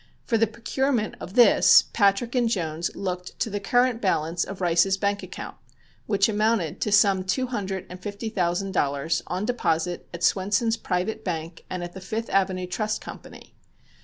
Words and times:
For 0.25 0.35
the 0.35 0.47
procurement 0.47 1.13
of 1.19 1.35
this 1.35 1.83
Patrick 1.93 2.33
and 2.33 2.49
Jones 2.49 2.89
looked 2.95 3.37
to 3.37 3.51
the 3.51 3.59
current 3.59 4.01
balance 4.01 4.43
of 4.43 4.59
Rice's 4.59 4.97
bank 4.97 5.21
account, 5.21 5.57
which 6.07 6.27
amounted 6.27 6.81
to 6.81 6.91
some 6.91 7.23
two 7.23 7.45
hundred 7.45 7.85
and 7.87 8.01
fifty 8.01 8.29
thousand 8.29 8.71
dollars 8.71 9.21
on 9.27 9.45
deposit 9.45 10.09
at 10.11 10.23
Swenson's 10.23 10.75
private 10.75 11.23
bank 11.23 11.65
and 11.69 11.83
at 11.83 11.93
the 11.93 12.01
Fifth 12.01 12.31
Avenue 12.31 12.65
Trust 12.65 12.99
Company. 12.99 13.53